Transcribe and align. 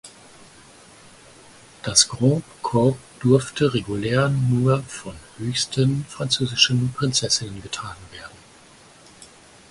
Das 1.83 2.07
"Grand 2.09 2.43
corps" 2.63 2.97
durfte 3.19 3.71
regulär 3.75 4.29
nur 4.29 4.81
von 4.81 5.13
höchsten 5.37 6.05
französischen 6.09 6.91
Prinzessinnen 6.97 7.61
getragen 7.61 8.01
werden. 8.11 8.35